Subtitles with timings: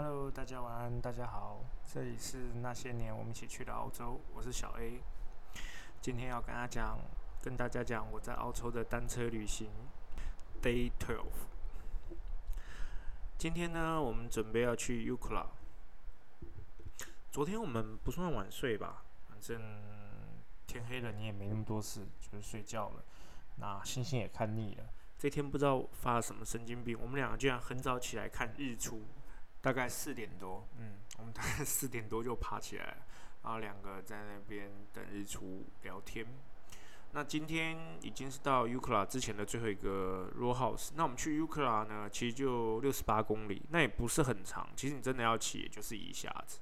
[0.00, 5.00] Hello，大家晚安，大家好，这里是那些年我们一起去的澳洲，我是小 A，
[6.00, 6.98] 今天要跟大家讲，
[7.42, 9.68] 跟大家讲我在澳洲的单车旅行
[10.62, 11.48] ，Day Twelve。
[13.36, 15.46] 今天呢，我们准备要去 u k l a
[17.32, 19.60] 昨天我们不算晚睡吧，反正
[20.68, 23.04] 天黑了，你也没那么多事，就是睡觉了。
[23.56, 24.84] 那星星也看腻了，
[25.18, 29.02] 这天不知道发了什么神经病，我们两个居然很早起来看日出，
[29.68, 32.96] 大概四点多，嗯，我们大概四点多就爬起来了，
[33.44, 36.24] 然后两个在那边等日出聊天。
[37.12, 46.60] 那今天已经是到 Ukla 之前的最后一个 Row House，那我们去 Ukla 呢，其实就六十八公里，那也不是很长，其实你真的要骑，也就是一下子。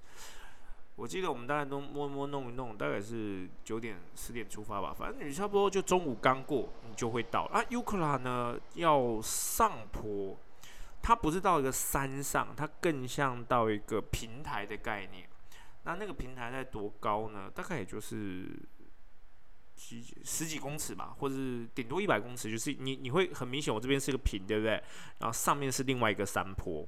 [0.97, 7.43] 我记得我们大概都摸摸弄一弄，大概是九点十点出发吧，反正你差不多就中午刚过，你就会到。
[7.53, 10.37] 啊，u k l a 呢要上坡，
[11.07, 15.25] 它不是到一个山上，它更像到一个平台的概念。
[15.85, 17.49] 那那个平台在多高呢？
[17.49, 18.59] 大概也就是
[19.77, 24.83] 几十几公尺吧，或者是顶多一百公尺，就是你你会很明显，我这边是个平，对不对？
[25.21, 26.85] 然后上面是另外一个山坡。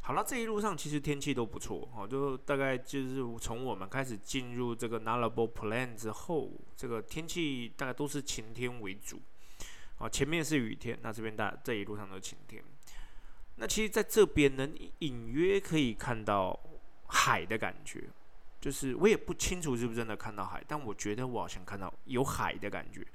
[0.00, 9.20] 好了，这一路上其实天气都不错哦，就大概就是从我们开始进入这个 Nullable Plan 之后，这个天气大概都是晴天为主
[9.98, 10.08] 啊。
[10.08, 12.62] 前面是雨天，那这边大这一路上都是晴天。
[13.56, 16.58] 那其实在这边能隐约可以看到
[17.06, 18.04] 海的感觉，
[18.60, 23.06] 就是我也不清楚是不是真的看到海，但我觉得我好像看到有海的感觉。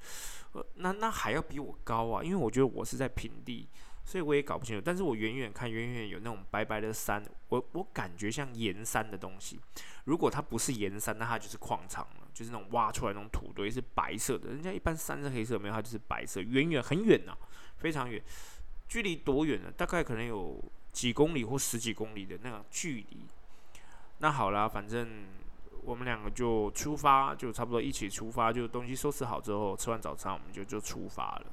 [0.52, 3.68] 呃，那那海要比我高啊，因为我觉得我是在平地。
[4.06, 9.58] 所以我也搞不清楚，但是我远远看，远远有那种白白的山，我我感觉像盐山的东西。
[10.04, 14.50] 如果它不是盐山，那它就是矿场了，就是那种挖出来那种土堆是白色的。
[14.50, 17.38] 人家一般山是黑色，没有它就是白色，远远很远呐，
[17.78, 18.22] 非常远。
[18.88, 19.72] 距离多远呢？
[19.76, 23.26] 大概可能有几公里或十几公里的那个距离。
[24.20, 25.26] 那好啦，反正
[25.84, 31.46] 我们两个就出发，就差不多一起出发，就东西收拾好之后，吃完早餐我们就就出发了。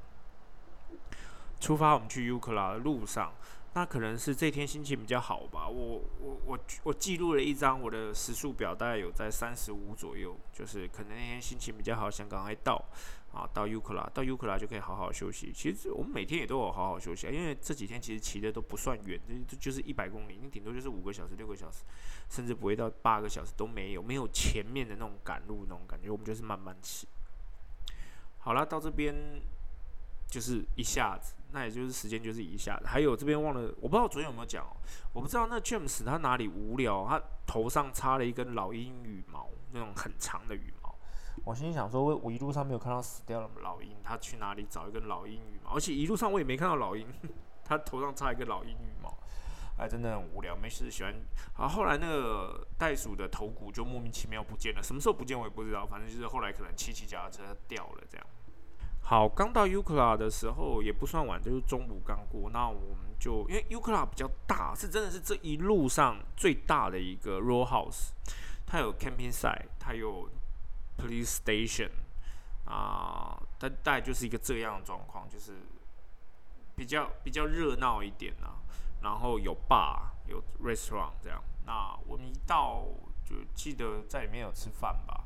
[1.59, 3.33] 出发，我们去 u k l a 的路上，
[3.73, 5.69] 那可能是这天心情比较好吧。
[5.69, 12.85] 我我我我记录了一张我的时速表，大概有在三十五左右，就是可能那天心情比较好，想赶快到
[13.33, 15.53] 啊，到 u k l a 到 u k l a 就可以好好休息。
[15.55, 21.85] 其实我们每天也都有好好休息，因为这几天其实骑的都不算远，就就是一百公里，你顶多就是五个小时、六个小时，
[22.29, 27.07] 甚至不会到八个小时都没有，没有前面的那种赶路那种感觉，我们就是慢慢骑。
[28.39, 29.15] 好了，到这边
[30.29, 31.35] 就是一下子。
[31.53, 34.77] 那也就是时间就是一下，还有这边忘了，我不知道昨天有没有讲哦，
[35.13, 40.95] 我不知道那 James 他哪里无聊，他头上插了一根老鹰羽毛，那种很长的羽毛。
[41.45, 45.75] 我心里想说，我我一路上没有看到死掉的老鹰，他去哪里找一根老鹰羽毛？
[45.75, 47.07] 而且一路上我也没看到老鹰，
[47.65, 49.17] 他头上插一个老鹰羽毛，
[49.79, 51.15] 哎，真的很无聊，没事喜欢。
[51.55, 58.27] 好，后来那个袋鼠的头骨就莫名其妙不见了，什么时候不见我也不知道，反正就是后来可能骑骑脚踏车掉了这样。
[59.03, 62.49] 好，刚到 Ukla 的时候也不算晚，就是中午刚过。
[62.51, 68.11] 那我们就因为 Ukla 比较大，是真的是这一路上最大的一个 row house。
[68.65, 70.31] 它有 camping site，它有
[70.97, 71.91] police station，
[72.65, 75.55] 啊，它大概就是一个这样的状况，就是
[76.77, 78.63] 比较比较热闹一点啊。
[79.03, 81.43] 然后有 bar，有 restaurant 这样。
[81.67, 82.85] 那我们一到
[83.25, 85.20] 就记得在里面有吃饭吧。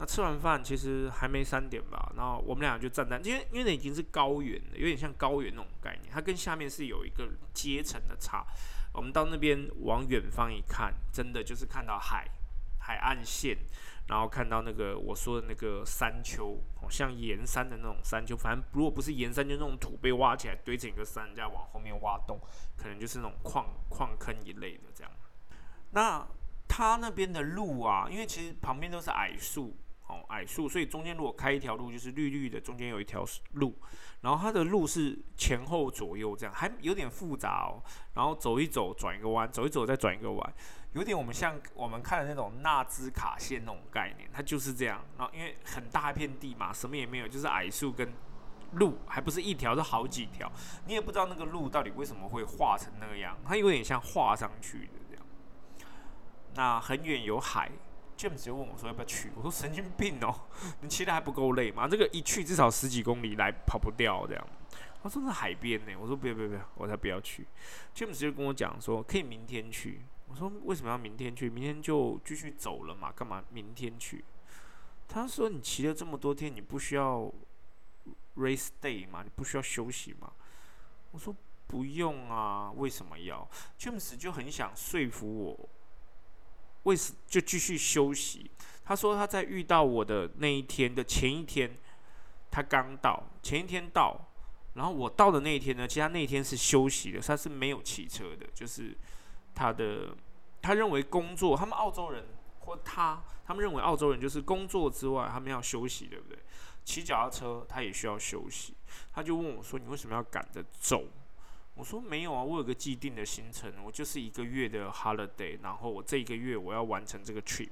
[0.00, 8.46] 那吃完饭其实还没三点吧，然后我们俩就站在，因为因为那已经是高原了，有点像高原那种概念，它跟下面是有一个阶层的差。
[8.94, 12.28] 我们到那边往远方一看，真的就是看到海
[12.78, 13.58] 海岸线，
[14.06, 16.56] 然后看到那个我说的那个山丘，
[16.88, 22.40] 像岩山的那种山丘，反正如果不是岩山，就那种土被挖起来堆成一个山，再往后面挖洞，
[22.76, 25.12] 可能就是那种矿矿坑一类的这样。
[25.90, 26.24] 那
[26.68, 29.76] 它那边的路啊，因为其实旁边都是矮树。
[30.08, 33.74] 哦，矮树，所以中间如果开一条路，就是绿绿的，中间有一条路，
[34.22, 37.84] 然后它的路是前后左右这样，还有点复杂哦。
[38.14, 40.54] 然后走一走，转一个弯，走一走再转一个弯，
[40.94, 45.04] 有点我们像我们看的那种纳兹卡线那种概念，它就是这样。
[45.18, 48.10] 然后因为很大一片地嘛，什么也没有，就是矮树跟
[48.72, 50.50] 路，还不是一条，是好几条，
[50.86, 55.24] 你也不知道那个路到底为什么会画成那个样，它有点像画上去的这样。
[56.54, 57.70] 那很远有海。
[58.18, 60.34] James 就问我说：“要不要去？”我说：“神经病哦，
[60.80, 61.86] 你骑的还不够累吗？
[61.86, 64.46] 这个一去至少十几公里，来跑不掉这样。”
[65.00, 67.46] 他说：“是海边呢。”我说：“不要不要不要，我才不要去。
[67.94, 71.48] ”James 就跟我讲说：“可以明天去。”我说：“为什么要明天去？
[71.48, 74.24] 明天就继续走了嘛，干嘛明天去？”
[75.06, 77.32] 他说：“你骑了这么多天，你不需要
[78.36, 79.22] race day 吗？
[79.22, 80.32] 你不需要休息吗？”
[81.12, 81.34] 我说
[81.66, 83.48] ：“不用啊，为什么要
[83.78, 85.68] ？James 就很想说服我，
[86.84, 88.50] 为什就继续休息？
[88.84, 91.70] 他说他在遇到我的那一天的前一天，
[92.50, 94.18] 他刚到，前一天到，
[94.74, 98.96] 然后我到的那一天呢，其实他那天是休息的，他是没有骑车的，就是
[99.54, 100.16] 他的
[100.62, 102.24] 他认为工作，他们澳洲人
[102.60, 106.38] 或他，他们认为澳洲人就是工作之外，他们要休息，对不对？
[106.84, 108.74] 骑脚踏车他也需要休息，
[109.12, 111.04] 他就问我说：“你为什么要赶着走？”
[111.78, 117.70] 我说：“没有啊，我有个既定的行程，我就是一个月的 holiday，然后我这一个月我要完成这个 trip，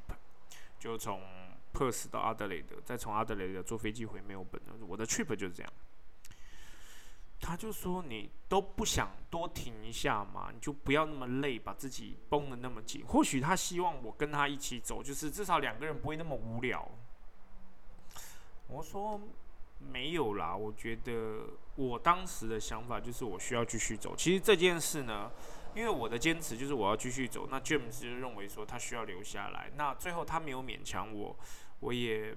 [0.78, 1.20] 就从
[1.74, 4.62] Perth 到阿德雷德，再从阿德雷德坐飞机回墨尔本。
[4.86, 5.72] 我的 trip 就是这样。”
[7.40, 10.50] 他就说：“你都不想多停一下嘛？
[10.54, 13.04] 你就不要那么累，把自己绷得那么紧。
[13.04, 16.88] 或许他希望我跟他一起走，就是至少两个人不会那么无聊。”
[18.68, 19.20] 我说
[19.78, 21.44] 没有啦，我觉得
[21.76, 24.14] 我当时的想法就是我需要继续走。
[24.17, 25.31] 其实这件事呢，
[25.75, 29.70] 因为我的坚持就是我要继续走，那 James 就认为说他需要留下来。
[29.76, 31.37] 那最后他没有勉强我，
[31.81, 32.37] 我也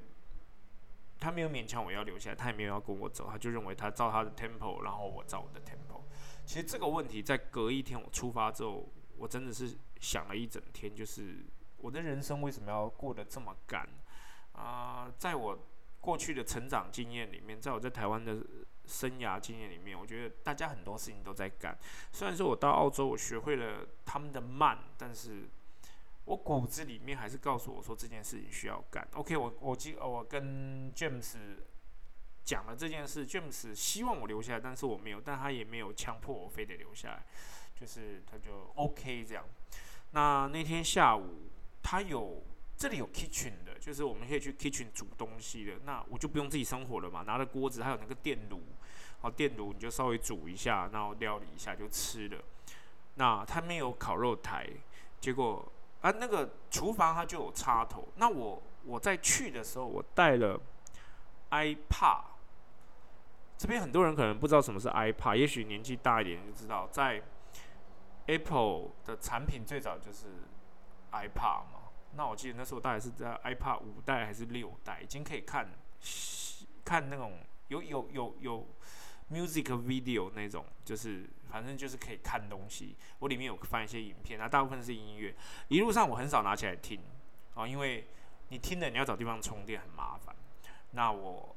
[1.20, 6.02] 他没有勉强我要留下来，他也没有要跟我走，他就认为他照他的 tempo，然后我照我的 tempo。
[6.46, 8.88] 其实这个问题在隔一天我出发之后，
[9.18, 11.46] 我真的是想了一整天，就是
[11.78, 13.88] 我的人生为什么要过得这么赶
[14.54, 15.12] 啊？
[15.18, 15.58] 在我
[16.02, 18.38] 过去的成长经验里面，在我在台湾的
[18.88, 21.78] 生涯经验里面，我觉得大家很多事情都在干。
[22.12, 25.50] 虽然说我到澳洲，我学会了他们的慢，但是
[26.26, 29.08] 我骨子里面还是告诉我说这件事情需要干。
[29.14, 31.36] OK，我我记我跟 James
[32.46, 37.26] 讲了这件事，James 希望我留下来，但是我没有，但他也没有强迫我非得留下来，
[37.76, 39.44] 就是他就 OK 这样。
[40.12, 41.50] 那那天下午
[41.84, 42.42] 他有。
[42.80, 45.74] 这里有 kitchen 的，就是我们可以去 kitchen 煮东西的。
[45.84, 48.62] 那我就不用自己生火了嘛，拿着锅子，还有那个电炉，
[49.20, 52.42] 好电炉你就稍微煮一下，然后料理一下就吃了。
[53.16, 54.66] 那他没有烤肉台，
[55.20, 58.08] 结果啊那个厨房它就有插头。
[58.16, 60.58] 那我我在去的时候，我带了
[61.52, 62.24] iPad。
[63.58, 67.22] 这边很多人可能不知道什么是 iPad，也许年纪大一点就知道，在
[68.28, 70.28] Apple 的产品最早就是
[71.12, 71.89] iPad 嘛。
[72.16, 75.70] 那我记得那时候大概是在 iPad 五代还是六代，已经可以看
[76.84, 78.68] 看那种有有有有
[79.32, 82.96] music video 那种，就是反正就是可以看东西。
[83.20, 85.36] 我里面有放一些影片，那大部分是音乐。
[85.68, 87.00] 一路上我很少拿起来听
[87.54, 88.08] 啊，因为
[88.50, 90.36] 你听了你要找地方充电很麻烦。
[90.92, 91.56] 那我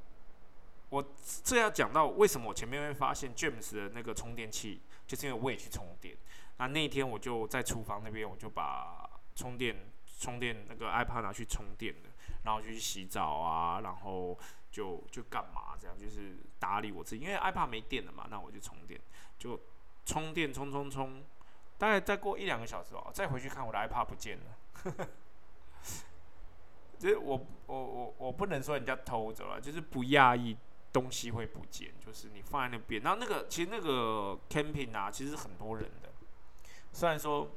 [0.90, 6.14] 我这要讲到为什么我前面会发现 James 的那个充电器，就是因为我也去充电。
[6.58, 9.74] 那那一天我就在厨房那边，我就把充电。
[10.22, 12.08] 充电那个 iPad 拿去充电的，
[12.44, 14.38] 然后就去洗澡啊，然后
[14.70, 19.00] 就就干嘛这样，就是打理我自己，因为 iPad 没电了嘛，那我就充电，
[19.36, 19.60] 就
[20.06, 21.24] 充电充充充，
[21.76, 24.56] 大概再过一两个小时吧，再回去看我的 iPad 不见了。
[27.00, 30.56] 就是我我我我不能说人家偷走了，就是不讶异
[30.92, 36.12] 东西会不见，就是你放在那边，然后那个其实那个 camping 啊，其实很多人的，
[36.92, 37.50] 虽然说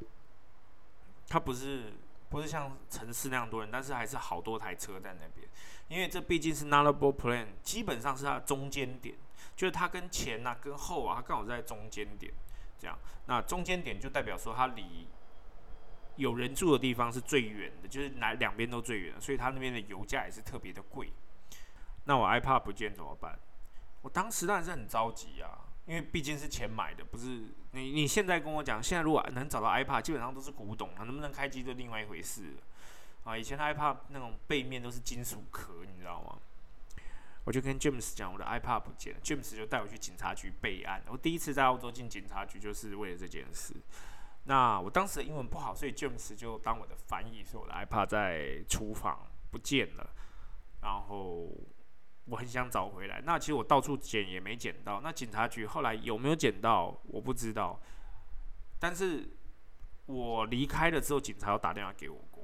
[1.27, 1.93] 它不是。
[2.35, 5.47] 不是像城市那样多人，但是还是好多台车在那边，
[5.87, 9.15] 因为这毕竟是 nullable plan，基本上是它的中间点，
[9.55, 12.33] 就是它跟前啊、跟后啊，它刚好在中间点，
[12.77, 15.07] 这样，那中间点就代表说它离
[16.17, 21.13] 有人住的地方是最远的，就是哪两边都最远，所以它那边的油价也是特别的贵。
[22.03, 23.39] 那我 iPad 不见怎么办？
[24.01, 25.64] 我当时当然是很着急啊。
[25.87, 32.55] 因为毕竟是钱买的，不是你你现在跟我讲，现在如果能找到 iPad，基本上都是古董了，能不能开机就另外一回事。
[33.23, 36.39] 啊，以前的 iPad 那种背面都是金属壳，你知道吗？
[37.43, 41.03] 我就跟 James 讲，我的 iPad 不见了，James 就带我去警察局备案。
[41.07, 43.75] 我第一次在澳洲进警察局就是为了这件事。
[44.45, 50.09] 那我当时英文不好，所以 James 就当我的翻译，说我的 iPad 在厨房不见了，
[50.81, 51.47] 然后。
[52.27, 54.99] 我很想找回来，那其实我到处捡也没捡到。
[55.01, 57.79] 那警察局后来有没有捡到，我不知道。
[58.79, 59.29] 但是
[60.07, 62.43] 我离开了之后，警察又打电话给我过，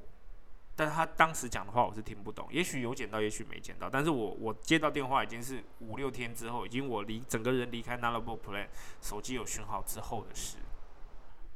[0.76, 2.48] 但是他当时讲的话我是听不懂。
[2.52, 3.90] 也许有捡到，也许没捡到。
[3.90, 8.68] 但是我我接到电话已经是五六天之后，已经我离整个人离开 Nullable Plan，
[9.02, 10.58] 手机有讯号之后的事。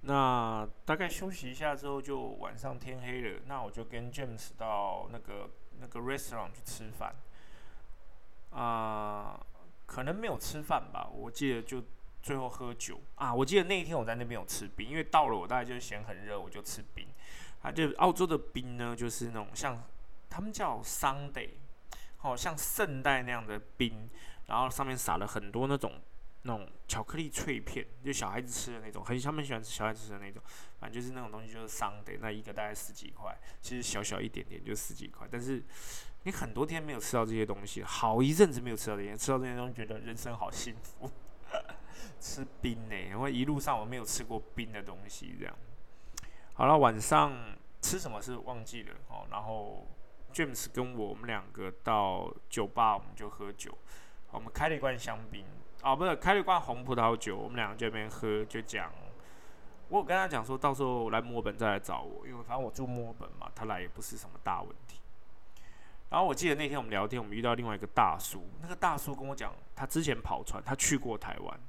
[0.01, 3.41] 那大概休息一下之后，就晚上天黑了。
[3.45, 7.15] 那我就跟 James 到那个那个 restaurant 去吃饭。
[8.55, 9.37] 啊，
[9.85, 11.09] 可能没有吃饭吧。
[11.13, 11.83] 我记得就
[12.23, 13.33] 最后喝酒啊。
[13.33, 17.05] 我记得那一天我在那边有吃冰，因为到了我大概就是嫌很热，我就吃冰。
[17.61, 19.83] 啊，就澳洲的冰呢，就是那种像
[20.29, 21.49] 他们叫 Sunday，
[22.21, 24.09] 哦，像圣代那样的冰，
[24.45, 25.99] 然后上面撒了很多那种
[26.43, 30.41] 那种巧克力脆片，就小孩子吃的那种，很他们喜欢吃小孩子吃的那种，
[30.79, 35.63] 反正就是那种东西就是 Sunday，那一个大概十几块，其实小小一点点就十几块，但是
[36.25, 41.09] 你很多天没有吃到这些东西，好一阵子没有吃到这些，吃到这些东西觉得人生好幸福。
[42.19, 45.55] 吃冰呢，因为一路上我没有吃过冰的东西，这样。
[46.55, 47.31] 好了，晚上
[47.79, 49.85] 吃什么是忘记了哦，然后
[50.33, 53.77] James 跟我我们两个到酒吧，我们就喝酒，
[54.31, 55.45] 我们开了一罐香槟。
[55.83, 58.91] 哦，不是，开了一罐红葡萄酒，我们两个这边喝，就讲，
[59.89, 64.99] 我有跟他讲说，到时候来墨尔本再来找我，因为反正我住墨尔本嘛，他来也不是什么大问题。
[66.15, 71.59] 然后我记得那天我们聊天，我们遇到另外一个大叔，那个大叔跟我讲，他之前跑船，他去过台湾。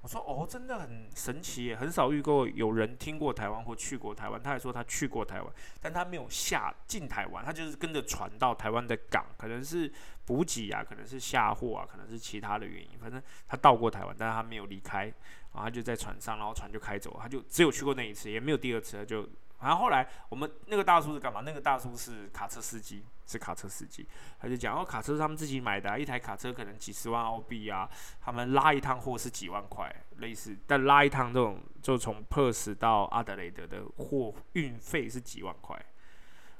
[0.00, 4.42] 我说哦，真的很神奇耶，很少遇过有人听过台湾或去过台湾。
[4.42, 9.88] 他还说他去过台湾，但他没有下进台湾，他就是跟着船到台湾的港，可能是
[10.26, 12.98] 补给啊，可能是下货啊，可能是其他的原因。
[12.98, 15.14] 反正他到过台湾，但是他没有离开，然
[15.52, 19.24] 后他就在船上，然后船就开走，他就只有去过那一次，也没有第二次，他就。
[19.64, 21.40] 然后后来我们那个大叔是干嘛？
[21.40, 24.06] 那个大叔是卡车司机，是卡车司机。
[24.38, 27.88] 他就讲哦，卡车是他们自己买的，一台卡车可能几十万澳币啊。
[28.20, 30.54] 他们拉一趟货是几万块，类似。
[30.66, 35.74] 但拉一趟这种，就从 Perth 到阿德雷德的货运费是几万块。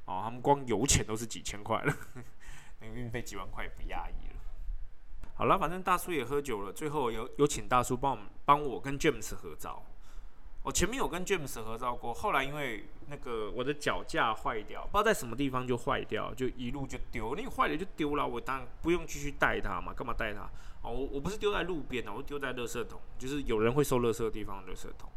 [0.07, 1.95] 哦，他们光油钱都是几千块了，
[2.81, 4.35] 那个运费几万块也不压抑了。
[5.35, 9.85] 好了，反正大叔也喝酒了，最后有有请大叔帮我们帮我跟 James 合照。
[10.64, 20.40] 我前面有跟 James 合照过，后来因为那个我的脚架坏掉，不知道在什么地方就坏掉，就一路就丢，那个坏了就丢了，我当然不用继续带它嘛，干嘛带它？
[20.80, 25.11] 哦，我我不是丢在路边的，我丢在垃圾桶，就是有人会收垃圾的地方的垃圾桶。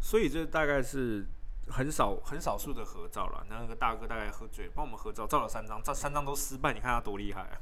[0.00, 1.26] 所以这大概是
[1.68, 3.44] 很少很少数的合照了。
[3.50, 7.60] 那个大哥大概喝醉，帮我们合照，照了三张，这三张都失败，你看他多厉害。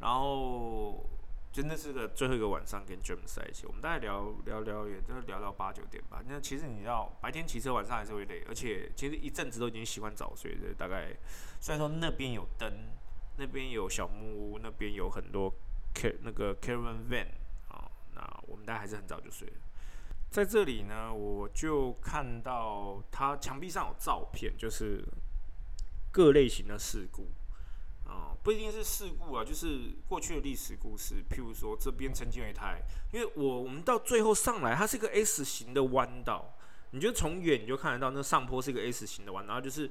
[0.00, 1.06] 然后。
[1.52, 6.22] 真的是个最后一个晚上跟 James 在一起，我们大概聊聊聊，也都聊到八九点吧。
[6.26, 10.72] 那其实你知道，白天骑车，晚上还是会累，而且其实一阵子都已经习惯早睡的。
[10.72, 11.14] 大概
[11.60, 12.72] 虽然说那边有灯，
[13.36, 15.52] 那边有小木屋，那边有很多
[15.94, 17.26] car 那个 caravan van
[17.68, 19.54] 啊，那我们大家还是很早就睡了。
[20.30, 25.04] 在这里呢，我就看到他墙壁上有照片，就是
[26.10, 27.28] 各类型的事故。
[28.12, 31.24] 啊，不一定是事故啊，就是过去的历史故事。
[31.30, 36.54] 譬如说，这边曾经有一台，因为我我们到最后上来，它是一个 S 型的弯道，
[36.90, 39.90] 你就从远你就看得到，那上坡是一个 S 型的弯，然后就是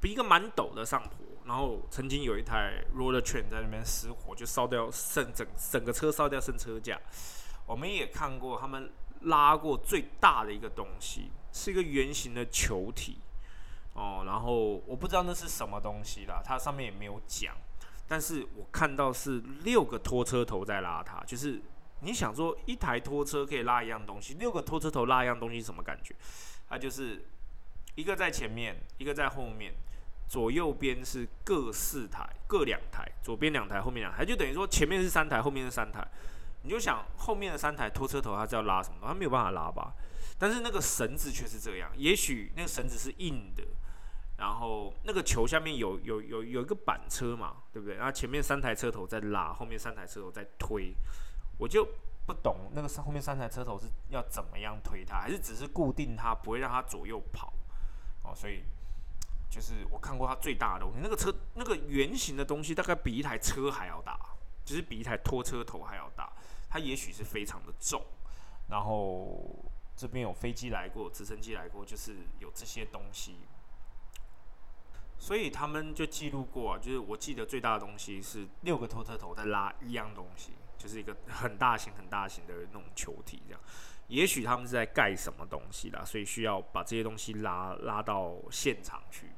[0.00, 1.26] 比一个蛮陡的上坡。
[1.44, 6.98] 然后曾经有一台 roller train 在那边失火，就烧掉剩整整个车烧掉剩车架。
[7.66, 8.90] 我们也看过他们
[9.22, 13.18] 拉过最大的一个东西，是一个圆形的球体。
[13.98, 17.56] 哦，然后我不知道那是什么东西啦，它上面也没有讲，
[18.06, 21.60] 但是我看到是六个拖车头在拉它，就是
[22.02, 26.14] 你想说一台拖车可以拉一样东西，六个拖车头拉一样东西什么感觉？
[26.68, 27.26] 它就是
[27.96, 29.74] 一个在前面，一个在后面，
[30.28, 36.06] 左右边是各四台，各两台，左边两台，后面两台，就等于说前面是三台，后面是三台，
[36.62, 38.98] 你就想后面的三台拖车头它是要拉什么？
[39.02, 39.92] 它没有办法拉吧？
[40.38, 43.64] 但是那个绳子却是这样，也许那个绳子是硬的。
[44.38, 47.96] 然后那个球下面有有有有一个板车嘛，对不对？
[47.96, 50.94] 然后前面三台车头在拉，后面三台车头在推，
[51.58, 51.84] 我就
[52.24, 57.52] 不懂那个后面三台车头是要怎么样推它，还是只是固定它，不会让它左右跑？
[58.22, 58.62] 哦，所以
[59.50, 64.16] 就是我看过它最大的东西，那个车那个圆形的东西大概比一台车还要大，
[64.64, 66.32] 就是比一台拖车头还要大，
[66.70, 68.00] 它也许是非常的重。
[68.68, 73.40] 然后这边有飞机来过，直升机来过，就是有这些东西。
[75.18, 83.60] 所以他们就记录过啊，就是我记得最大的东西是六个拖车头在拉一样东西，就是一个很大型、很大型的那种球体这样。
[84.06, 89.32] 也许他们是在盖什么东西啦，所以需要把这些东西拉拉到现场去。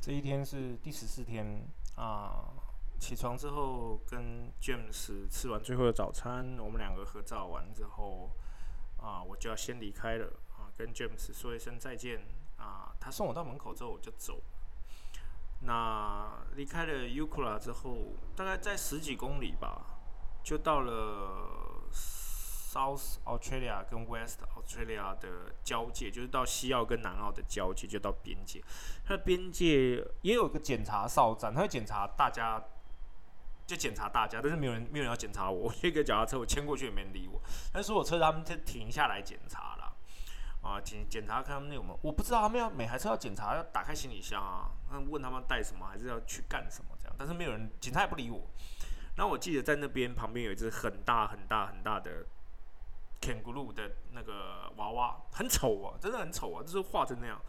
[0.00, 1.46] 这一天是第十四天
[1.94, 2.48] 啊，
[2.98, 8.30] 起床之后跟 James 吃完最后的早餐，我们两个合照完之后
[8.96, 12.20] 啊，我就要先离开了啊，跟 James 说一声再见。
[12.56, 14.42] 啊，他送我到门口之后，我就走。
[15.60, 17.96] 那离开了 u k l a 之后，
[18.36, 19.86] 大概在十几公里吧，
[20.44, 28.62] 就到了 South Australia 跟 West Australia 的交界，就是到西澳跟南澳的交界，就到边界。
[29.02, 32.62] 它的边界也有个检查哨站，他会检查大家，
[33.66, 35.72] 就检查大家，但是没有人，没有人要检查我。
[35.82, 37.40] 一个脚踏车，我牵过去也没人理我。
[37.72, 39.85] 但是我车他们就停下来检查了。
[40.66, 44.70] 啊，检检查看他们有没有，我不知道他们要每台车要检查，要打开行李箱啊，
[45.08, 48.42] 问他们带什么，还是要去干什么这样，但是没有人，警察也不理我。
[49.16, 52.26] 然后我记得在那边旁边有一只很大很大很大的
[53.20, 57.40] kangaroo 的那个娃娃，很丑啊，真的很丑啊，就是画成那样。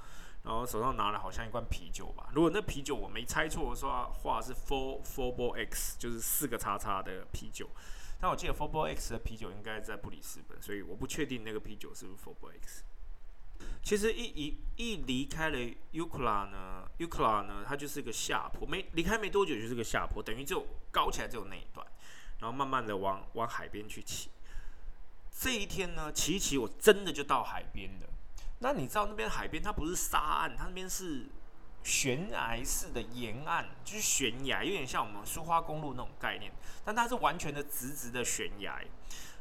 [0.44, 7.68] 然后手上拿了好像一罐啤酒吧，如果那啤酒我没猜错的话，画是 Four Four Ball X，就是四个叉叉的啤酒。
[8.20, 12.84] 但我记得 Four Ball X 的啤酒应该在布里斯本，所以我不确定那个啤酒是不是 Four Ball X。
[13.84, 15.58] 其实一一一离开了
[15.94, 21.88] Ukla 呢，Ukla 呢，它就是个下坡，没离开没多久就是个下坡，等于就高起来只有那一段，
[22.40, 24.30] 然后慢慢的往往海边去骑。
[25.40, 28.10] 这一天呢，骑一骑我真的就到海边了。
[28.60, 31.28] 那你知道那边海边它不是沙岸，它那边是
[31.84, 36.52] 悬崖式的沿岸，就是悬崖，有点像我们苏花公路那种概念，
[36.84, 38.84] 但它是完全的直直的悬崖。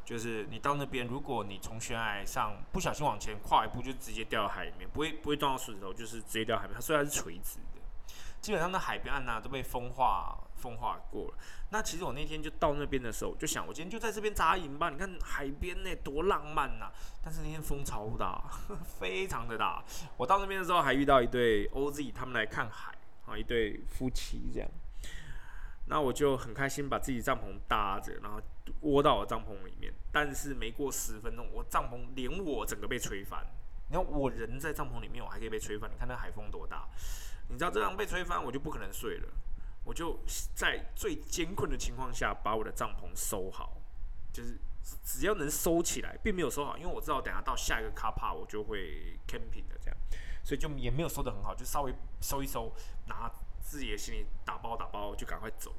[0.06, 6.74] 就是你到那边，如果你从悬崖上不小心往前跨一步，就直接掉到海里面，不会不会撞到石头，就是直接掉海边。
[6.74, 7.82] 它虽然是垂直的，
[8.40, 11.34] 基本上那海边岸呐都被风化风化过了。
[11.70, 14.90] 那其实我那天就到那边的时候，就想我今天就在这边扎营吧。
[14.90, 16.88] 你看海边那多浪漫呐！
[17.20, 18.44] 但是那天风超大，
[19.00, 19.82] 非常的大。
[20.16, 22.94] 我到那边的时候还遇到一对 OZ，他们来看海
[23.26, 24.70] 啊，一对夫妻这样。
[25.88, 28.40] 那我就很开心，把自己帐篷搭着，然后
[28.80, 29.92] 窝到我帐篷里面。
[30.10, 33.46] 但是没过十分钟，我帐篷连我整个被吹翻。
[33.88, 35.88] 你看我人在帐篷里面，我还可以被吹翻。
[35.88, 36.88] 你看那海风多大？
[37.48, 39.28] 你知道这样被吹翻，我就不可能睡了。
[39.84, 40.18] 我就
[40.56, 43.80] 在最艰困的情况下，把我的帐篷收好，
[44.32, 44.58] 就是
[45.04, 49.96] 只要能收起来，并没有收好，因为我知道等下到下一个卡帕我就会 camping 的这样，
[50.42, 52.72] 所以就也没有收的很好，就稍微收一收，
[53.06, 53.30] 拿。
[53.66, 55.74] 自己的行李打包打包就赶快走。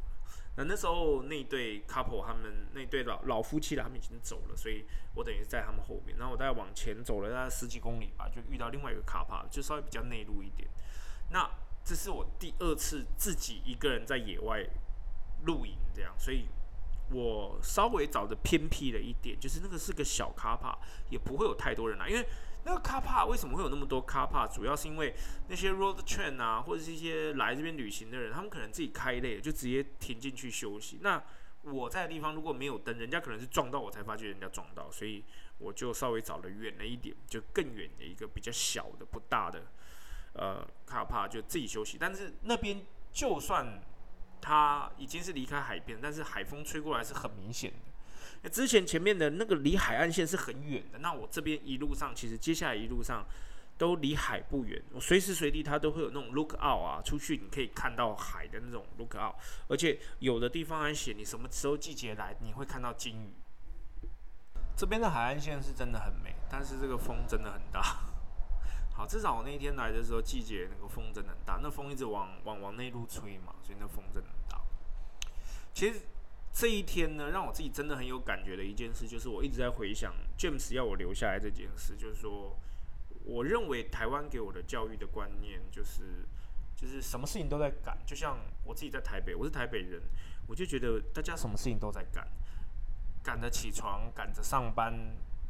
[0.58, 6.17] 那那时候那对 couple 他们那对老老夫妻了，他们已经走了，所以我等于在他们后面。
[6.17, 10.67] 然后我大概往前走了大概十几公里吧，就遇到另外一个卡帕，就稍微比较内陆一点。
[11.29, 11.50] 那
[11.86, 14.67] 这是我第二次自己一个人在野外
[15.46, 16.48] 露营这样，所以
[17.12, 20.77] 我稍微找的偏僻了一点，就是那个是个小卡帕，
[21.10, 22.27] 也不会有太多人来，因为。
[22.68, 24.46] 那个卡帕为什么会有那么多卡帕？
[24.46, 25.16] 主要是因为
[25.48, 31.00] 那些 road train 啊，或者是一些来这边旅行的人，他们可能自己开累了，就直接停进去休息。
[31.02, 31.24] 那
[31.62, 35.24] 我在的地方如果没有灯，人家可能是撞到我才发觉人家撞到，所以
[35.60, 39.63] 我就稍微找了远了一点，就更远的一个比较小的、不大的
[40.34, 41.98] 呃卡帕，就自己休息。
[41.98, 43.80] 但是那边就算
[44.41, 47.87] 它已经是离开海边，但是海风吹过来是很明显的。
[48.52, 53.26] 之前前面的那个离海岸线是很远的，那我这边一路上其实接下来一路上
[53.78, 59.36] 都离海不远，我随时随地它都会有那种 look out 啊，出去你可以看到海的那种 look out，
[59.67, 63.34] 而且有的地方还写你什么时候季节来，你会看到鲸鱼。
[64.76, 67.82] 这边的海岸线是真的很美，但是这个风真的很大。
[68.95, 74.62] 好，至少我那天来的时候季节那个风真的很大，那风一直往往往内陆吹嘛，所以那风真的很大。
[75.73, 76.02] 其实。
[76.58, 81.96] 这一天呢，让我自己真的很有感觉的一件事，就是我一直在回想 James 要我留下来这件事。
[81.96, 82.58] 就是说，
[83.26, 86.26] 我认为台湾给我的教育的观念，就是
[86.76, 87.96] 就是什么事情都在赶。
[88.08, 90.02] 就像我自己在台北，我是台北人，
[90.48, 92.28] 我就觉得大家什么事情都在赶，
[93.22, 94.91] 赶着起床，赶着上班，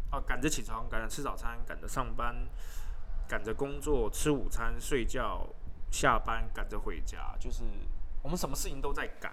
[0.09, 2.35] 啊，赶着起床，赶着吃早餐，赶着上班，
[3.29, 5.47] 赶着工作，吃午餐，睡觉，
[5.89, 7.63] 下班，赶着回家，就是
[8.21, 9.31] 我们什么事情都在赶。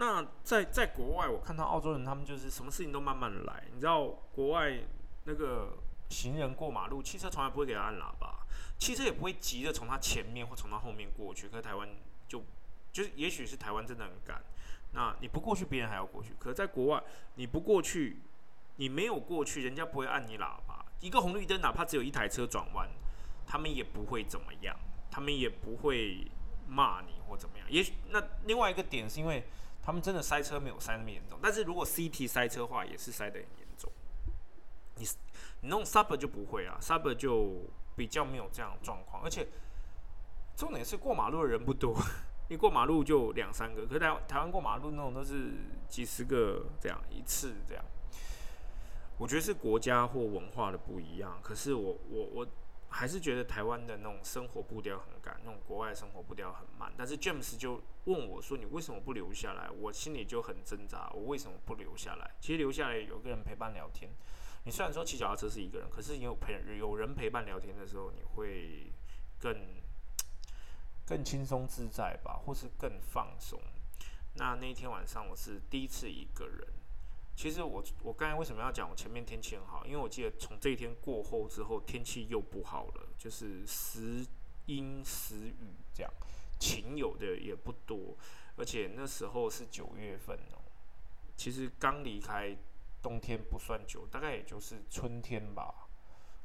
[0.00, 3.64] 那在在国外，我看到澳洲人他们就是什么事情都慢慢来。
[3.70, 4.78] 你知道国外
[5.24, 5.76] 那个
[6.08, 8.46] 行人过马路，汽车从来不会给他按喇叭，
[8.78, 11.48] 汽车也不会急着从他前面或从他后面过去。
[11.48, 11.86] 可是台湾
[12.26, 12.42] 就
[12.90, 14.42] 就是也许是台湾真的很赶，
[14.94, 16.34] 那你不过去，别人还要过去。
[16.38, 17.02] 可是在国外，
[17.34, 18.22] 你不过去，
[18.76, 20.82] 你没有过去，人家不会按你喇叭。
[21.00, 22.88] 一个红绿灯，哪怕只有一台车转弯，
[23.46, 24.74] 他们也不会怎么样，
[25.10, 26.26] 他们也不会
[26.66, 27.66] 骂你或怎么样。
[27.70, 29.44] 也许那另外一个点是因为。
[29.82, 33.90] 他们真的塞车没有塞那么严重，但是如果 CT 塞车的话也是塞得很严重。
[34.96, 35.06] 你
[35.62, 37.64] 你弄 Sub 就不会啊，Sub 就
[37.96, 39.48] 比较没有这样状况，而且
[40.56, 41.96] 重点是过马路的人不多，
[42.48, 45.52] 一过马路就两三个，可是台台湾过马路那种都是
[45.88, 47.84] 几十个这样一次这样。
[49.18, 52.46] 我觉得是国家或文化的不一样，可是我我我。
[52.90, 56.92] 还是觉得台湾的那种生活步调很赶，那种国外生活步调很慢。
[56.96, 62.30] 但是 James 就问我说：“你为什么不留下来？”我心里就很挣扎，我为什么不留下来？
[62.40, 64.10] 其实留下来有个人陪伴聊天。
[64.64, 68.92] 你虽然说骑脚踏车是一个人，可是你有陪有人陪伴聊天的时候，你会
[69.38, 69.56] 更
[71.06, 73.58] 更轻松自在吧，或是更放松。
[74.34, 76.66] 那那一天晚上，我是第一次一个人。
[77.40, 79.82] 其实我我刚才为什么要讲我前面天气很好？
[79.86, 84.22] 因为我记得从这一天过后之后，天气又不好了，就是时
[84.66, 86.12] 阴时雨这样，
[86.58, 88.14] 晴有的也不多，
[88.56, 90.60] 而且那时候是九月份哦，
[91.34, 92.54] 其实刚离开
[93.00, 95.88] 冬天不算久，大概也就是春天吧，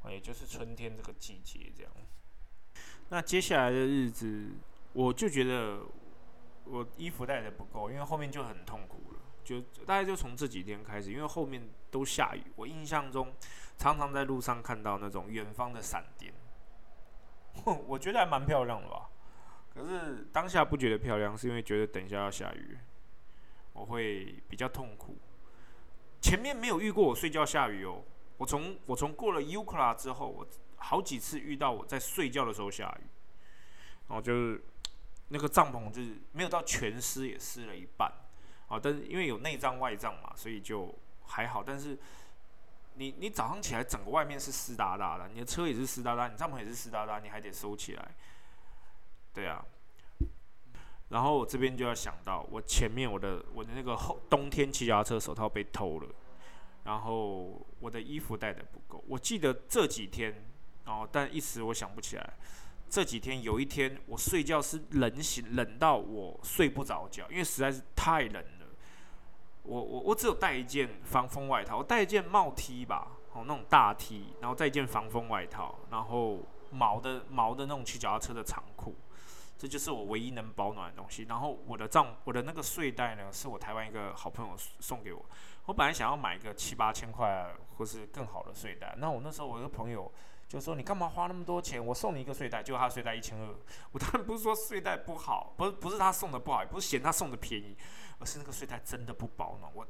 [0.02, 1.92] 啊也就是春天这个季节这样。
[3.10, 4.48] 那接下来的日子，
[4.94, 5.78] 我就觉得
[6.64, 9.15] 我衣服带的不够，因为后面就很痛苦了。
[9.46, 13.32] 就大概就从这几天开始，因为后面都下雨，我印象中
[13.78, 16.34] 常常在路上看到那种远方的闪电，
[17.86, 19.08] 我觉得还蛮漂亮的吧。
[19.72, 22.76] 可是当下不觉得漂亮，是因为觉得等一下要下雨，
[23.72, 25.16] 我会比较痛苦。
[26.20, 28.02] 前面没有遇过我睡觉下雨哦，
[28.36, 30.46] 我从我从过了 U 克拉之后，我。
[30.78, 33.06] 好几次遇到我在睡觉的时候下雨，
[34.08, 34.62] 然后就是
[35.28, 38.12] 那个帐篷就是没有到全湿，也湿了一半
[38.68, 38.80] 啊。
[38.82, 41.62] 但是因为有内脏外脏嘛，所以就还好。
[41.64, 41.98] 但是
[42.94, 48.14] 你你早上起来，整个外面是湿哒哒的，你的车也是湿哒哒，你帐篷也是湿哒哒，你还得收起来。
[49.32, 49.64] 对啊。
[51.08, 56.08] 然后我这边就要想到，我前面我的我的那个后冬天骑脚踏车手套被偷了，
[56.84, 59.04] 然后我的衣服带的不够。
[59.06, 60.44] 我记得这几天。
[60.86, 62.34] 哦，但一时我想不起来。
[62.88, 68.44] 这几天有一天我睡觉是冷醒，冷到我睡不着觉，因为实在是太冷。
[69.66, 76.38] 我我我只有带一件防风外套，我带一件帽 T 吧，哦那种大 T，然后再一件防风外套，然后
[76.70, 78.94] 毛的毛的那种骑脚踏车的长裤，
[79.58, 81.24] 这就是我唯一能保暖的东西。
[81.28, 85.24] 然后我的帐我的那个睡袋呢，是我台湾一个好朋友送给我。
[85.66, 90.10] 我本来想要买一个七八千块或是更好的睡袋，那我那时候我一个朋友。
[90.48, 91.84] 就说你干嘛花那么多钱？
[91.84, 93.48] 我送你一个睡袋，就他睡袋一千二。
[93.90, 97.76] 我当然不是说睡袋不好，不是不是他送的不好，也不是嫌他送的便宜，
[98.18, 99.70] 而是那个睡袋真的不保暖。
[99.74, 99.86] 我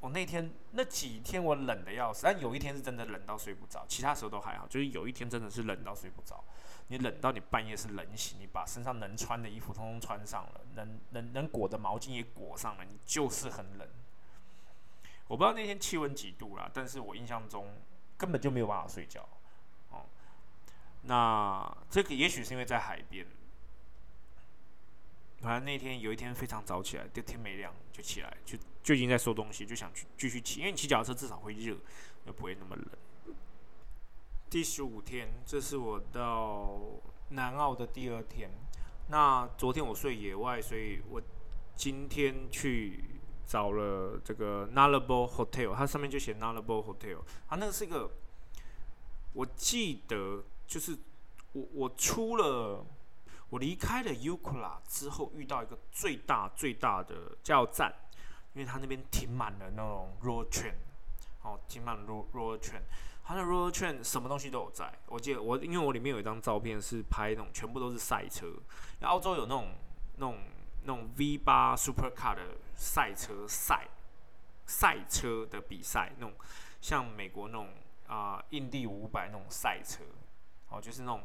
[0.00, 4.66] 我那天那几天我冷的要死，但有一天是真的冷到睡不着，其他时候都还好。
[4.66, 6.44] 就是有一天真的是冷到睡不着，
[6.88, 13.88] 你冷到你半夜是冷醒，你把身上能穿的衣服通通穿上了，能能能裹的毛巾也裹上了，你就是很冷。
[15.26, 17.74] 我不知道那天气温几度啦，但是我印象中
[18.18, 19.26] 根本就没有办法睡觉。
[19.90, 20.04] 哦
[21.06, 23.26] 那这个也许是因为在海边，
[25.44, 31.76] 反正那天有一天非常早起来，就天没亮就起来，就就已经在收东西，就想去继续骑，因为你骑脚踏车至少会热，
[32.24, 33.36] 又不会那么冷。
[34.48, 36.80] 第十五天，这是我到
[37.28, 38.50] 南澳的第二天。
[39.08, 41.20] 那昨天我睡野外，所以我
[41.76, 43.04] 今天去
[43.46, 48.10] 找了这个 Nullable Hotel，它上面就写 Nullable Hotel，它那个是一个，
[49.34, 50.44] 我记得。
[50.66, 50.96] 就是
[51.52, 52.86] 我我出了
[53.54, 57.94] 我离开了 Ucla 之后，遇到一个最大最大的加油站，
[58.52, 60.74] 因为它那边停满了那种 road train，
[61.42, 62.82] 哦，停满了 road road train，
[63.22, 64.92] 他的 road train 什么东西都有在。
[65.06, 68.52] 我记得我因为我里面有一张照片是拍那种全部都是赛车，
[69.02, 69.68] 澳洲有那种
[70.16, 70.38] 那种
[70.82, 73.86] 那种 V 八 Supercar 的赛车赛
[74.66, 76.34] 赛车的比赛，那种
[76.80, 77.68] 像美国那种
[78.08, 80.02] 啊印第五百那种赛车。
[80.70, 81.22] 哦，就是那种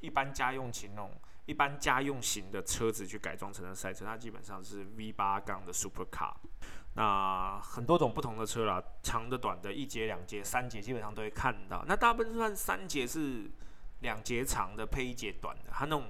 [0.00, 1.10] 一般家用型那种
[1.46, 6.32] 一般家用型的车子去改装成的赛车，它基本上是 V 八缸的 Super Car。
[6.94, 11.84] 那很多种不同的车啦，长的、短的，一节、两节、三节，基本上都会看到。
[11.86, 13.50] 那大部分算三节是
[14.00, 16.04] 两节长的配一节短的，它那种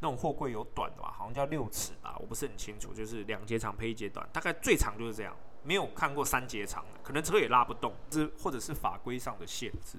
[0.00, 9.98] 那种货柜有短的吧，好像叫六尺吧，我不是很清楚，就是两节长配一节短，大概最长就是这样，没有看过三节长的，可能车也拉不动，这或者是法规上的限制。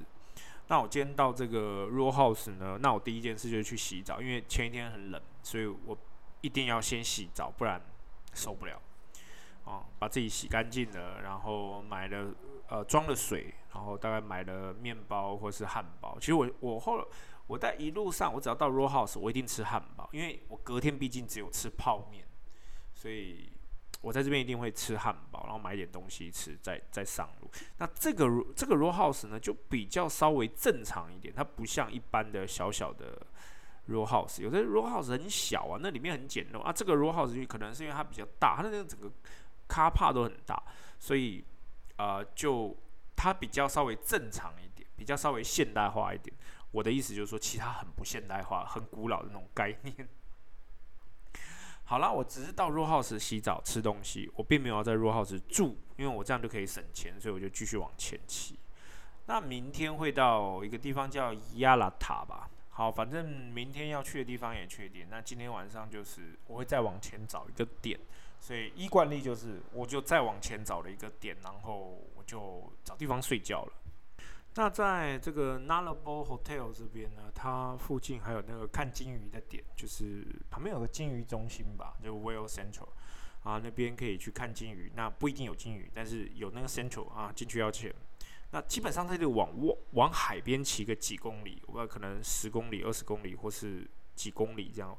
[0.70, 2.78] 那我今天到这个 Raw House 呢？
[2.80, 5.98] 那我第一件事就是去洗澡，因为前一天很冷，所以我
[6.42, 7.82] 一定要先洗澡，不然
[8.36, 8.80] 受不了。
[9.64, 12.32] 哦，把自己洗干净了，然后买了
[12.68, 16.20] 呃装了水，然后大概买了面包或是汉堡。
[16.20, 17.04] 其实我我后
[17.48, 22.24] 我在一路上，我只要到 Raw House，我一定吃汉堡，因为我隔天毕竟只有吃泡面，
[22.94, 23.52] 所以。
[24.02, 27.52] 我在这边一定会吃汉堡，然后买点东西吃，再再上路。
[27.78, 33.22] 那这个这个 row house 呢，就比较稍微正常一点，它不像一般的小小的
[33.90, 36.72] row house，有的 row house 很小啊，那里面很简陋啊。
[36.72, 39.12] 这个 row house 可能是因为它比较大，它的那个整个
[39.68, 40.62] 卡帕都很大，
[40.98, 41.44] 所以
[41.98, 42.76] 呃，就
[43.16, 46.34] 它比较稍微正常一点，比较稍微现代化一点。
[46.72, 50.08] 我的意思就是说，其他很不现代化、很古老的那种概念。
[51.90, 58.60] 好了，我只是到 Raw House 洗澡吃东西，我并没有在 Raw House 住，因为我这样就可以省钱，所以我就继续往前骑。
[59.26, 62.48] 那明天会到一个地方叫亚拉塔吧。
[62.70, 65.08] 好，反正明天要去的地方也确定。
[65.10, 68.00] 那今天晚上就是我会再往前找一个点，
[68.40, 73.74] 所以依惯例就是我就再往前找了一个点，然后我就找地方睡觉了。
[74.56, 82.90] 那在这个 n a l a b o Hotel 这边呢，它附近还有那个看金鱼的点，就是旁边有个金鱼中心吧，就 Whale Central
[83.44, 84.92] 啊，那边可以去看金鱼。
[84.96, 87.94] 那不一定有金鱼，但是有那个 Central 啊，进去要钱。
[88.52, 94.98] 那基本上它就往往往海边骑个几公里，我不知道可能十公里、二十公里或是几公里这样。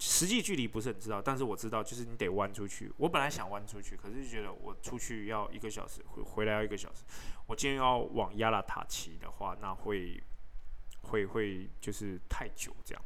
[0.00, 2.90] 实际距离不是很知道，但是我知道就是你得弯出去。
[2.96, 7.04] 我本来想弯出去，可是就觉得我出去要一个小时，回回来要一个小时。
[7.46, 10.18] 我今天要往亚拉塔骑的话，那会
[11.02, 13.04] 会会就是太久这样。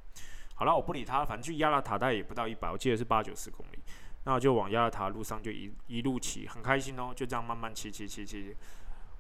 [0.55, 3.79] 好了，我不理他，反正去亚拉塔大概也不到一百，我记得是八九十公里。
[4.23, 8.57] 那就往亚拉塔路上就一一路骑，很开心哦，就这样慢慢骑骑骑骑。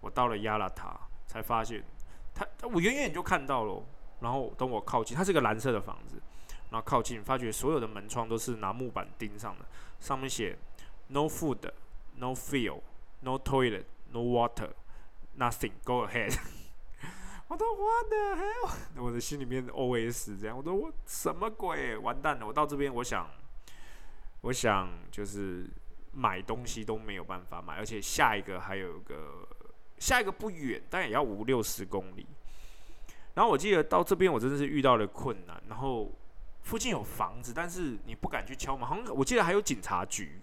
[0.00, 1.82] 我到了亚拉塔，才发现
[2.32, 3.84] 他，我远远就看到了。
[4.20, 6.22] 然后等我靠近，它是个蓝色的房子。
[6.74, 9.64] 然后靠近，发觉所有的门窗都是拿木板钉上的，
[10.00, 10.58] 上面写
[11.06, 11.70] “No food,
[12.16, 12.80] no fuel,
[13.20, 14.70] no toilet, no water,
[15.38, 15.70] nothing.
[15.84, 16.36] Go ahead。
[17.46, 19.04] ”我都 What the hell？
[19.04, 21.96] 我的心里面 OS 这样，我说我什么鬼？
[21.96, 22.44] 完蛋了！
[22.44, 23.30] 我到这边，我想，
[24.40, 25.70] 我想就是
[26.10, 29.46] 买东西都没有办法买，而且下一个还有个
[30.00, 32.26] 下一个不远，但也要五六十公里。
[33.34, 36.10] 然后我记得到这边，我真的是遇到了困难，然后。
[36.64, 38.88] 附近有房子，但是你不敢去敲门。
[38.88, 40.40] 好像我记得还有警察局，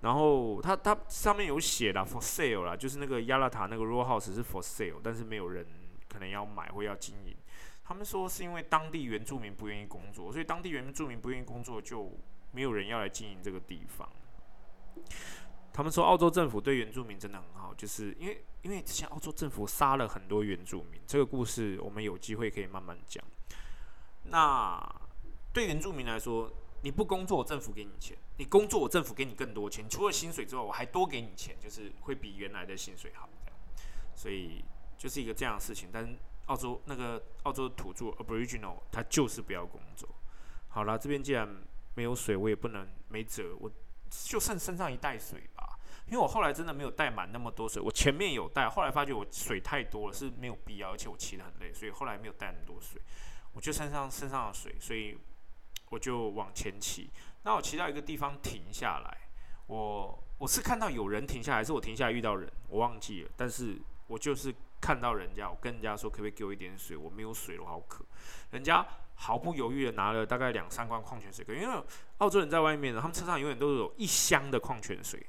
[0.00, 5.64] 然后它它上面有写了 for sale 啦，就是那个亚拉塔那个 row house 是 for sale，但是没有人
[6.08, 7.36] 可能要买或要经营。
[7.84, 12.10] 他们说是因为当地原住民不愿意工作，所以当地原住民不愿意工作，就
[12.52, 14.08] 没有人要来经营这个地方。
[15.72, 23.22] 他们说澳洲政府对原住民真的很好，就是因为因为之前澳洲政府杀了很多原住民，这个故事我们有机会可以慢慢讲。
[24.24, 24.80] 那
[25.52, 26.50] 对原住民来说，
[26.82, 29.88] 你不工作，政府给你钱；你工作，政府给你更多钱。
[29.88, 33.28] 除了薪水之外，我还多给你钱，就是会比原来的薪水好。
[33.44, 33.58] 这样，
[34.14, 34.64] 所以
[34.96, 35.88] 就是一个这样的事情。
[35.92, 40.08] 但澳洲那个澳洲土著 Aboriginal 他就是不要工作。
[40.68, 41.48] 好了，这边既然
[41.96, 43.70] 没有水，我也不能没辙，我
[44.08, 45.78] 就剩身上一袋水吧。
[46.06, 53.02] 因为我后来真的没有带满那么多水，我前面有带，后来发觉我水太多了，是没有必要，而且我骑得很累，所以后来没有带那么多水。
[53.52, 55.18] 我就身上身上的水，所以。
[55.90, 57.10] 我就往前骑，
[57.42, 59.18] 那我骑到一个地方停下来，
[59.66, 63.30] 我我是看到有人停下来，还是我停下来遇到人，我忘记了。
[63.36, 63.76] 但是
[64.06, 68.04] 我就是看到人家，我跟人家说可不可以给我一点水，我没有水，我好渴。
[68.52, 71.84] 人家毫不犹豫的拿了大概两三罐矿泉水，因为
[72.18, 75.26] 澳洲人在外面，他们车上永远都有一箱的矿泉水，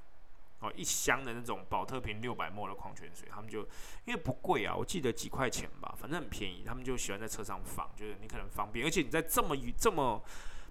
[0.59, 3.61] 哦，一箱的那种保特瓶六百沫的矿泉水，他们就
[4.05, 10.23] 因为不贵啊，我记得几块钱吧，反正很便宜，他们就喜欢在车上放，就是你可能方便，而且你在这么这么。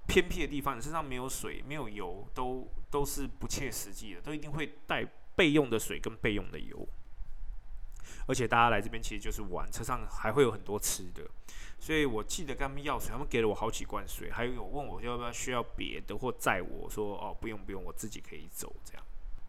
[0.06, 5.04] 偏僻的地方，你身上没有水、没有油，都都是不切实际的，都一定会带
[5.36, 6.88] 备用的水跟备用的油。
[8.26, 11.28] 而且大家来这边其实就是玩，车上还会有很多吃的，
[11.78, 19.02] 所以我记得跟他们要水，他们给了我好几罐水，还有问我要不要需要别的或载我说哦不用不用，我自己可以走这样。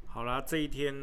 [0.08, 0.94] 好啦，这一天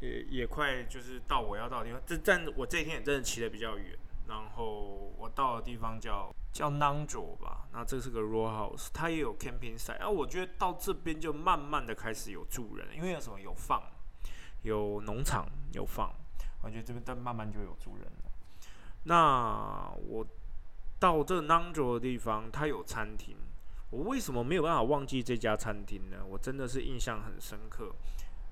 [0.00, 6.30] 也也快就是到我要到的地方，这但我这一天也真的骑的比较远，然后我到的地方叫。
[6.54, 9.98] 叫 Nangjo 吧，那这是个 row house，它也有 camping site。
[9.98, 13.82] 啊，我觉得到这边就慢慢的开始有住人，因为有什么有放，
[14.62, 16.14] 有农场有放，
[16.62, 18.30] 我觉得这边但慢慢就有住人了。
[19.02, 20.24] 那我
[21.00, 23.36] 到这 Nangjo 的地方，它有餐厅，
[23.90, 26.18] 我为什么没有办法忘记这家餐厅呢？
[26.24, 27.92] 我真的是印象很深刻。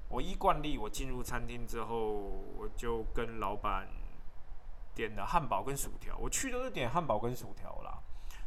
[0.09, 2.11] 我依惯例，我进入餐厅之后，
[2.59, 3.87] 我就跟老板。
[4.95, 7.99] 点的汉堡跟薯条，我去都是点汉堡跟薯条啦。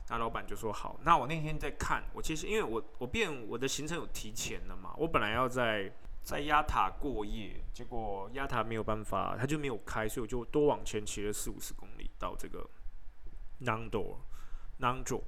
[0.08, 0.99] 那老板就说好。
[1.03, 12.69] 那我那天在看，我其实因为我我变我的行程有提前了嘛，我本来要在在亚塔过夜，结果亚塔没有办法，他就没有开，所以我就多往前骑了四五十公里到这个
[13.62, 14.17] Nando
[14.79, 15.23] Nando。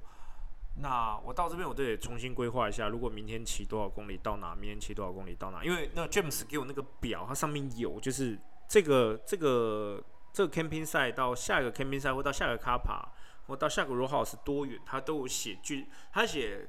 [0.80, 10.00] 那我到这边我都得重新规划一下，如果明天骑多少公里到哪，明天骑多少公里到哪，因为那 James 给我那个表，它上面有就是这个这个。
[10.32, 13.08] 这个 camping 赛到下一个 camping 赛，或到下一个卡帕，
[13.46, 16.68] 或到下个 row house 多远，它都有写句，它写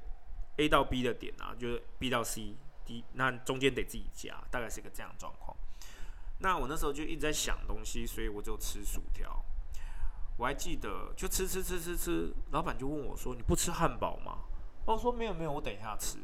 [0.57, 5.55] A 到 B 的点啊，就是 B 到 C，D 那中间得自己加，大概是一个这样状况。
[6.39, 9.43] 那我那时候就一直在想东西，所以我就吃薯条。
[10.37, 14.39] 我还记得，就吃吃吃吃吃，老板就问我说：“你不吃汉堡吗？”
[14.87, 16.17] 我说：“没有没有，我等一下吃。”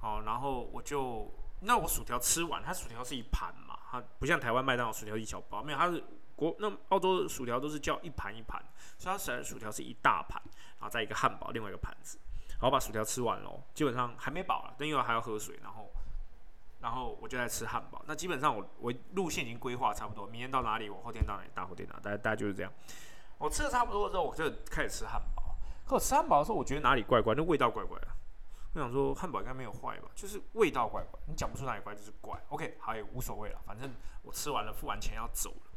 [0.00, 6.02] 好，然后我就那我薯条吃完，它薯条是一盘嘛，它不像台湾麦当劳薯条一小包，没有，它是。
[6.40, 8.58] 国那澳洲的薯条都是叫一盘一盘，
[8.96, 10.40] 所以它起来薯条是一大盘，
[10.78, 12.18] 然后再一个汉堡，另外一个盘子，
[12.52, 15.90] 然后把薯条吃完了，基本上还没饱了，但因为还要喝水，然后
[16.80, 18.02] 然后我就在吃汉堡。
[18.06, 22.72] 那基本上我我路线已经规划差不多，明天到哪里，我后天到哪里，大后天哪，大概大概就是这样。
[23.36, 25.54] 我吃的差不多之后，我就开始吃汉堡。
[25.86, 28.08] 可我吃汉堡的时候，我觉得哪里怪怪，那味道怪怪的。
[28.72, 32.40] 我想说汉堡应该没有坏吧，就是味道怪怪，你讲不出哪里怪，就是怪。
[32.48, 33.90] OK，好也无所谓了，反正
[34.22, 35.69] 我吃完了，付完钱要走了。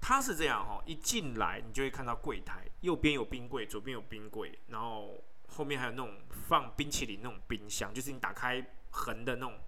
[0.00, 9.58] 它是这样哈，一进来你就会看到柜台，右边有冰柜，左边有冰柜，然后后面还有那种放冰淇淋那种冰箱，就是你打开横的那种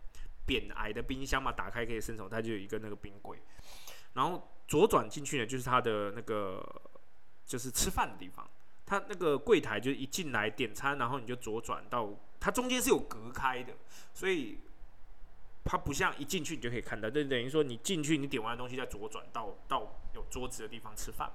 [0.46, 3.38] 扁矮的冰箱嘛，打开可以伸手，它就有一个那个冰柜。
[4.14, 6.64] 然后左转进去呢，就是它的那个
[7.44, 8.48] 就是吃饭的地方。
[8.86, 12.08] 它那个柜台就是一进来点餐，然后你就左转到
[12.40, 13.74] 它中间是有隔开的，
[14.14, 14.60] 所以
[15.62, 21.30] 它不像一进去你就可以看到，就等于说你进去你点完的东西再左转到到桌子的地方吃饭。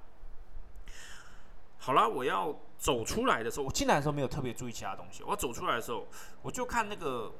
[1.80, 5.24] 好了，我要走出来的时候，我进来的时候没有特别注意其他东西。
[5.24, 6.08] 我走出来的时候，
[6.42, 7.34] 我就看那个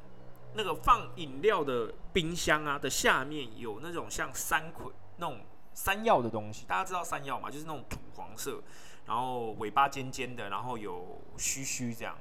[0.56, 5.40] 那个放饮料的冰箱啊的下面有那种像山葵那种
[5.74, 7.50] 山药的东西，大家知道山药吗？
[7.50, 8.62] 就是那种土黄色。
[9.06, 12.18] 然后尾巴尖尖的，然后有须须这样。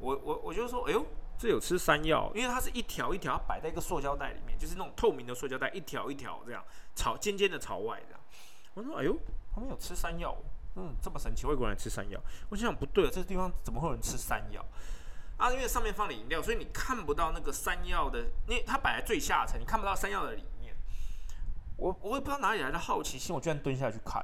[0.00, 1.06] 我我我就说，哎呦，
[1.38, 6.64] 这有吃山药，因为它是一条一条摆在一个塑胶袋里面，就是那种透明的塑胶袋，一条一条这样
[7.00, 8.20] 朝尖尖的朝外这样。
[8.74, 9.16] 我说，哎呦，
[9.54, 10.36] 他们有吃山药，
[10.76, 12.20] 嗯，这么神奇，外国人吃山药。
[12.50, 14.62] 我心想，不对了，这个地方怎么会有人吃山药？
[15.38, 20.76] 啊，因为上面放了饮料，所以你看不到那个山药的，因为它摆在最下层，你看不到山药的里面。
[21.78, 24.22] 我我也不知道哪里来的好奇心，我居然蹲下去看。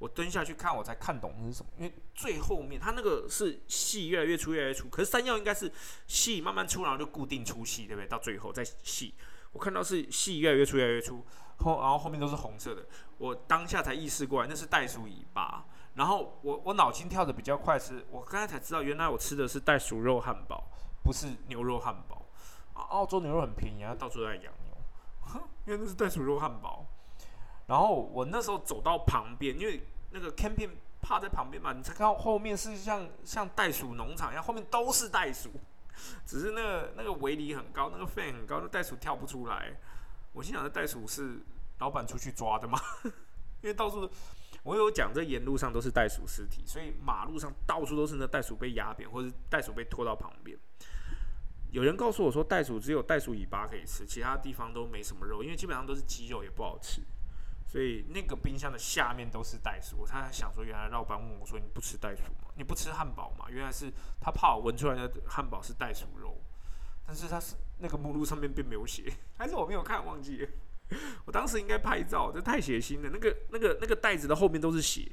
[0.00, 1.70] 我蹲下去看，我才看懂是什么。
[1.78, 4.88] 因为最后面它那个是细越来越粗，越来越粗。
[4.88, 5.72] 可是山药应该是
[6.08, 8.08] 细慢慢粗，然后就固定粗细，对不对？
[8.08, 9.14] 到最后再细。
[9.52, 11.24] 我看到是细越来越粗，越来越粗，
[11.58, 12.84] 后然后后面都是红色的。
[13.18, 15.64] 我当下才意识过来，那是袋鼠尾巴。
[15.94, 20.64] 然后我我脑筋跳的比较快，是我刚才才知道，原来我吃的是袋鼠肉汉堡，
[21.04, 22.26] 不是牛肉汉堡。
[22.74, 25.42] 澳洲牛肉很便宜啊，到处在养牛。
[25.66, 26.86] 因为那是袋鼠肉汉堡。
[27.66, 35.50] 然后我那时候走到旁边，因为那个 camping 趴在旁边嘛，你才看到后面是像像袋鼠农场一样，后面都是袋鼠，
[36.26, 39.76] 只是那个那个围篱很高，那个 fan 很高，那袋鼠跳不出来。
[40.32, 41.40] 我心想，这袋鼠是
[41.78, 42.78] 老板出去抓的吗？
[43.62, 44.10] 因为到处
[44.64, 50.58] 我有讲，这沿路上都是袋鼠尸体，所以马路上到处都是那袋鼠被压扁，或者袋鼠被拖到旁边。
[51.70, 57.02] 有人告诉我说，袋鼠只有袋鼠尾巴可以吃，其他地方都没什么肉，因为基本上都是鸡肉，也不好吃。
[57.66, 62.52] 所以那个冰箱的下面都是袋鼠，他想说，原来老板问我说：“你不吃袋鼠吗？
[62.54, 63.90] 你不吃汉堡吗？”原来是
[64.20, 66.36] 他怕我闻出来的汉堡是袋鼠肉，
[67.06, 70.48] 但是他是那个目录上面并没有写，还是我没有看忘记。
[71.24, 73.10] 我当时应该拍照，这太血腥了。
[73.12, 75.10] 那个那个那个袋子的后面都是血，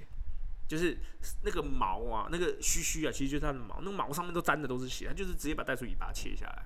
[0.68, 0.98] 就是
[1.44, 6.66] 那个毛啊，那个须须啊，其实就是它的毛，那个毛上面都沾的都是血，它就是直接把袋鼠尾巴切下来。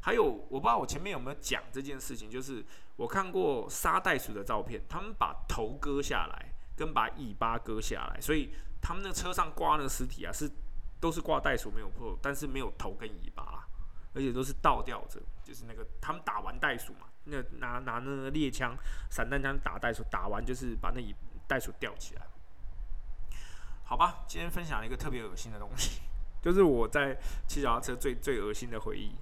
[0.00, 2.64] 还有，我不知道我前面有没有讲这件事情，就是
[2.96, 10.48] 我看过杀袋鼠的照片，他们把头割下来，跟把尾巴割下来，所以他们那车上挂那个尸体啊，是
[11.00, 13.66] 都是挂袋鼠没有破，但是没有头跟尾巴，
[14.14, 18.76] 而且都是倒吊着，就是那个他们打完袋鼠嘛，那拿拿那个猎枪、
[19.10, 21.14] 散弹枪打袋鼠，打完就是把那尾
[21.46, 22.22] 袋鼠吊起来。
[23.84, 26.00] 好吧，今天分享一个特别恶心的东西，
[26.40, 29.12] 就是我在骑脚踏车最最恶心的回忆。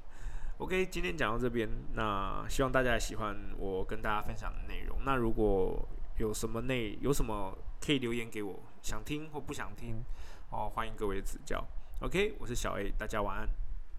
[0.59, 4.99] OK，今天讲到这边，那希望大家喜欢我跟大家分享的内容。
[5.05, 10.05] 那如果有什么内有什么可以留言给我，想听或不想听，
[10.51, 11.67] 哦，欢迎各位指教。
[12.01, 13.49] OK，我是小 A，大家晚安。